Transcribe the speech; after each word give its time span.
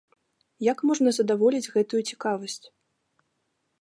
Як 0.71 0.79
можна 0.91 1.09
задаволіць 1.17 1.71
гэтую 1.75 2.01
цікавасць? 2.13 2.61